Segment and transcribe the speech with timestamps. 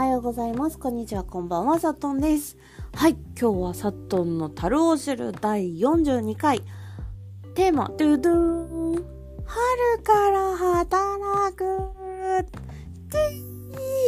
[0.00, 0.78] はようございます。
[0.78, 2.56] こんにちは、こんばんは、さとんです。
[2.94, 6.62] はい、今日はさとんの樽を知る第42回。
[7.54, 9.04] テーマ、ドゥドゥーン。
[9.44, 11.64] 春から働く。
[13.10, 13.18] テ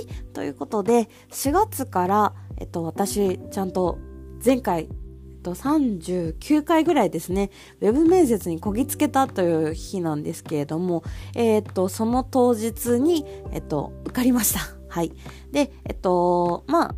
[0.08, 3.98] ィーということで、4月から、えっと、私、ちゃんと
[4.42, 4.88] 前回、
[5.42, 7.50] と、39回ぐらいですね、
[7.82, 11.04] ウェブ面接にこぎつけたという日なんですけれども、
[11.34, 14.81] えっ、と、その当日に、えっ、と、受かりました。
[14.92, 15.12] はい。
[15.52, 16.94] で、えっと、まあ、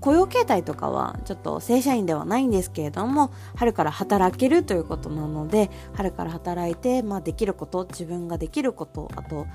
[0.00, 9.46] 雇用形態とかはちょっと正社員ではないんですけれども、春から働けるということなので、春から働いて、まあ、できること、自分ができること、あと、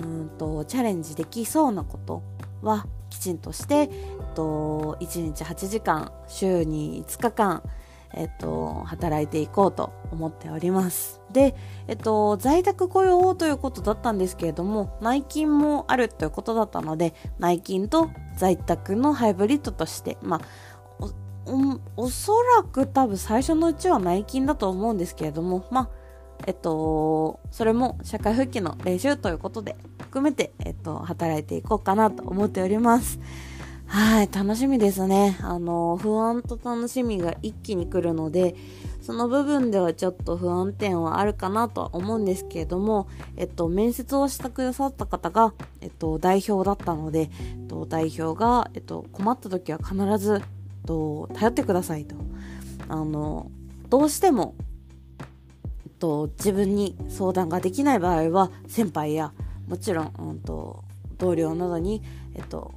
[0.00, 2.22] うんと、チャレンジできそうなこと
[2.62, 3.88] はきちんとして、えっ
[4.36, 7.62] と、1日8時間、週に5日間、
[8.16, 11.20] えっと、働いていこうと思っております。
[11.32, 11.54] で、
[11.86, 20.40] えっと、在宅雇用ということだったんですけれども、内勤もあるということだったので、内勤と在宅のハイブリッドとして、まあ、
[21.46, 25.90] おおそらく多分最初のうちは内勤だと思うんですけれども、まあ、
[26.46, 33.20] えっと、それも社会復帰の練習ということで含めて、えっと、働いていこうかなと思っております。
[33.86, 35.38] はい、楽しみですね。
[35.40, 38.56] あの、不安と楽しみが一気に来るので、
[39.00, 50.42] その部分ではちょっと不安点はあるかなとは思うんですけれども、えっと、面接をしてくださった方が、えっと、代表だったので、えっと、代表が、えっと、困った時は必ず、えっ
[50.84, 52.16] と、頼ってくださいと。
[52.88, 53.50] あの、
[53.88, 54.56] どうしても、
[55.20, 55.22] え
[55.88, 59.32] っと、自分に相談ができない場合は、先輩や、
[59.68, 60.82] もちろん、うんと、
[61.18, 62.02] 同僚などに、
[62.34, 62.74] えっと、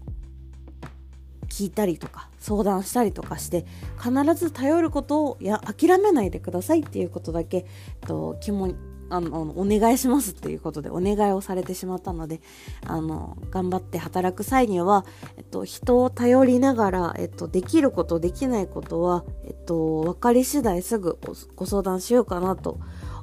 [1.50, 3.66] 聞いたりとか相談したりとかして
[3.98, 7.62] 必ず頼ることをや諦めないでくださいっていうことだけ、え
[8.06, 8.74] っと、肝
[9.12, 12.42] あのお願いしますっていうことでお願いをされてしまったので
[12.86, 15.04] あの頑張って働く際には、
[15.38, 21.18] えっと、人を頼りながら、えっと、できることできないことは、えっと、分かり次第すぐ
[21.56, 22.80] ご相談しようかなと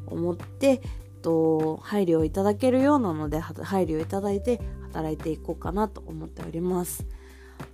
[0.06, 0.80] 思って、
[1.26, 4.60] と、配慮をいただけるようなので配慮をいただいて
[4.92, 7.04] 働いていこうかなと思っております。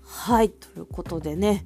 [0.04, 1.64] はい、ということでね、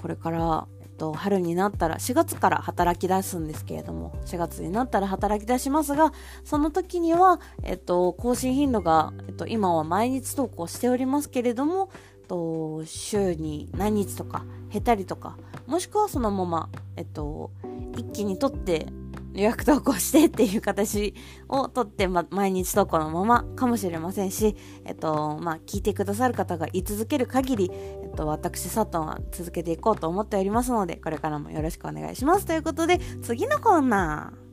[0.00, 6.12] これから、えっと、春になったら、4月から働き出すんですけれども、4月になったら働き出しますが、
[6.44, 15.36] その時には、えっと、更新頻度が、えっと、今は毎日投稿しておりますけれども、えっと、週に何日とか、減ったりとか、
[15.66, 17.50] もしくはそのまま、えっと、
[17.96, 18.86] 一気にとって、
[19.34, 21.14] 予約投稿してっていう形
[21.48, 32.46] をとって、ま、毎日投稿のままかもしれませんし、えっと、まあ、聞いてくださる方が居続ける限り、えっと、私、佐藤は続けていこうと思っておりますので、これからもよろしくお願いします。
[32.46, 34.49] ということで、次のコーナー。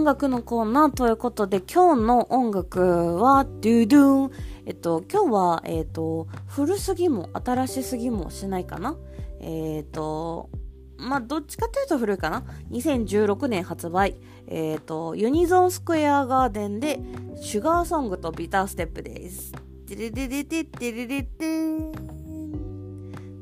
[0.00, 4.30] 音楽のコーナーということで、今日の音楽は、ドゥドゥン。
[4.64, 8.96] えっと、今日は、えっと、古すぎも新しすぎもしないかな？
[9.40, 10.48] えっと、
[10.96, 14.16] まあ、どっちかというと古いかな？2016年発売。
[14.46, 16.98] えっと、ユニゾンスクエアガーデンで、
[17.42, 19.52] シュガーソングとビターステップです。
[19.86, 21.92] テレレレテテレレテン。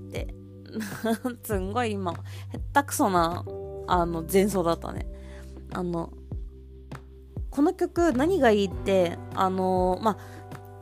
[0.09, 0.35] で、
[1.45, 2.15] すんごい今、
[2.53, 3.45] へったくそな、
[3.87, 5.07] あの、前奏だったね。
[5.73, 6.11] あの、
[7.59, 10.17] この曲何がいいって、あの、まあ、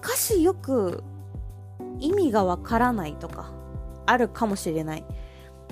[0.04, 1.02] 歌詞よく
[2.00, 3.50] 意味がわからないとか、
[4.04, 5.04] あるかもしれない。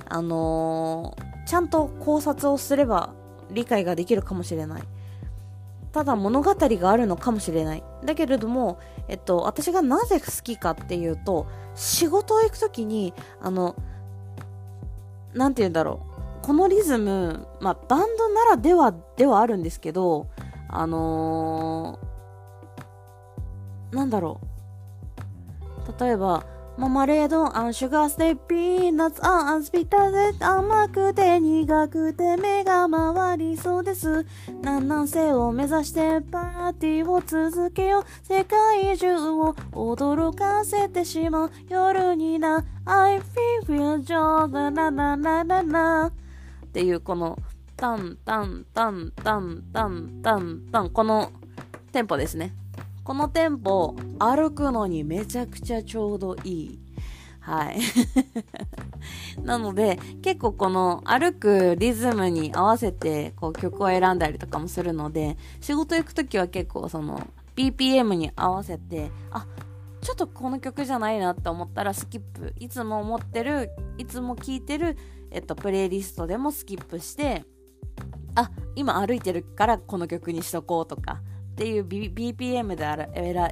[0.09, 1.15] あの
[1.47, 3.13] ちゃんと考察をすれば
[3.51, 4.83] 理解ができるかもしれない。
[5.93, 7.83] ただ物語があるのかもしれない。
[8.03, 13.77] だけれども、えっと、私がなぜ好きかっていうと、仕事を行くときに、あの、
[15.35, 16.01] なんて言うんだろ
[16.41, 16.45] う。
[16.47, 20.29] このリズム、まあ、バンドならではではあるんですけど、
[20.75, 26.05] あのー、なんだろう。
[26.05, 26.45] 例えば、
[26.77, 34.27] ママレード、アンシュガーステピーナッツ、アンスピタで甘くて苦くて目が回りそうです。
[34.49, 38.05] 南南西を目指してパーティーを続けよう。
[38.25, 42.65] 世界中を驚かせてしまう夜にな。
[42.85, 46.13] I feel your joy, ななななな。
[46.67, 47.39] っていうこの
[47.85, 51.31] タンタンタンタンタンタンタンこの
[51.93, 52.55] テンポですね。
[53.05, 56.79] このテンポ歩くのにめちゃくちゃちょうどいい。
[57.41, 57.79] はい。
[59.45, 67.21] なので、結構この歩くリズムに合わせてこう曲を選んだりとかもするので、仕事行くときは結構その
[67.55, 69.47] BPM に合わせて、あ、
[70.01, 74.97] ちょっとこの曲じゃないなって思ったらスキップいつも思ってるいつも聴いてる、
[75.31, 77.45] えっと、プレイリストでもスキップして
[78.35, 81.21] あ今歩いてるからこの曲にしとこうとか
[81.55, 82.85] っていう、BPM で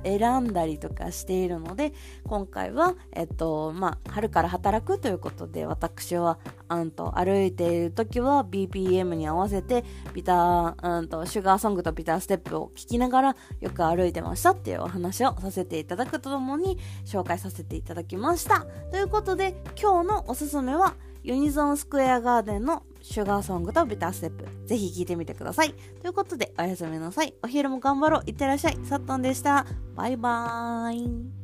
[0.03, 1.93] 選んだりとかしているので
[2.25, 9.85] 今回は、えっとまあ、春から働くということで私はうんと歩いている時は BPM に合わせて
[10.15, 18.67] ビター、うんとシュガーソングとビターステップを聴きながらよく歩いてましたっていうお話をさせていただくとともに紹介させていただきました。
[18.91, 24.67] ということで今日のおすすめはユニゾンスクエアガーデンのシュガーソングとビターステップ。
[24.67, 25.75] ぜひ聴いてみてください。
[26.01, 27.35] ということで、おやすみなさい。
[27.43, 28.23] お昼も頑張ろう。
[28.27, 28.79] いってらっしゃい。
[28.85, 29.67] さっとんでした。
[29.95, 31.42] バイバーイ。